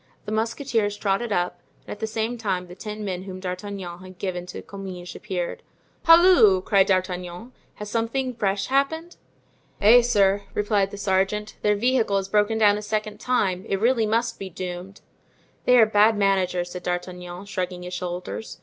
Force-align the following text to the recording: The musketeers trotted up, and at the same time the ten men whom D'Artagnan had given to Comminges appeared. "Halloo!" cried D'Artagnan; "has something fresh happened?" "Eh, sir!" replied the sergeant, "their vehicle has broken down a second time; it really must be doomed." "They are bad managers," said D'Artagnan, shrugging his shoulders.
The 0.25 0.31
musketeers 0.31 0.97
trotted 0.97 1.31
up, 1.31 1.59
and 1.85 1.91
at 1.91 1.99
the 1.99 2.07
same 2.07 2.35
time 2.35 2.65
the 2.65 2.73
ten 2.73 3.05
men 3.05 3.21
whom 3.25 3.39
D'Artagnan 3.39 3.99
had 3.99 4.17
given 4.17 4.47
to 4.47 4.63
Comminges 4.63 5.15
appeared. 5.15 5.61
"Halloo!" 6.05 6.59
cried 6.63 6.87
D'Artagnan; 6.87 7.51
"has 7.75 7.91
something 7.91 8.33
fresh 8.33 8.65
happened?" 8.65 9.17
"Eh, 9.79 10.01
sir!" 10.01 10.41
replied 10.55 10.89
the 10.89 10.97
sergeant, 10.97 11.55
"their 11.61 11.75
vehicle 11.75 12.17
has 12.17 12.29
broken 12.29 12.57
down 12.57 12.79
a 12.79 12.81
second 12.81 13.19
time; 13.19 13.63
it 13.69 13.79
really 13.79 14.07
must 14.07 14.39
be 14.39 14.49
doomed." 14.49 15.01
"They 15.65 15.77
are 15.77 15.85
bad 15.85 16.17
managers," 16.17 16.71
said 16.71 16.81
D'Artagnan, 16.81 17.45
shrugging 17.45 17.83
his 17.83 17.93
shoulders. 17.93 18.57